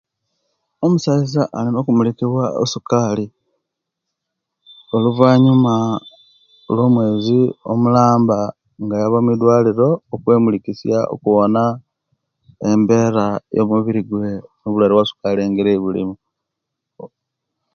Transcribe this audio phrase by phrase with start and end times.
[0.85, 3.25] Omusaiza alina okumulikiwa osukali
[4.95, 5.73] oluvanyuma
[6.73, 7.39] luwo mwezi
[7.71, 8.39] omulamba
[8.81, 11.63] nga ayaba mudwaliro okwemulikisiya okubona
[12.69, 14.27] embera eyo'mubirigwe
[14.61, 16.15] no'bulwaire obwa'sukali engeri ejebulimu